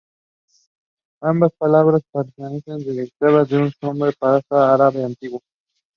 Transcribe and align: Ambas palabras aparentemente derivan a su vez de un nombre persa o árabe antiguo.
Ambas 1.21 1.51
palabras 1.59 2.01
aparentemente 2.07 2.71
derivan 2.71 3.05
a 3.05 3.05
su 3.05 3.35
vez 3.35 3.49
de 3.49 3.57
un 3.57 3.71
nombre 3.83 4.11
persa 4.19 4.47
o 4.55 4.73
árabe 4.73 5.03
antiguo. 5.03 5.43